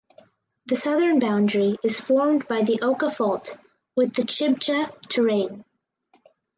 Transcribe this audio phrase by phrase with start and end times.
[0.65, 3.55] The southern boundary is formed by the Oca Fault
[3.95, 5.63] with the Chibcha Terrane.